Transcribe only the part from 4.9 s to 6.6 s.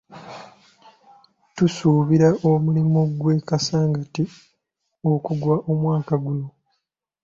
okuggwa omwaka guno.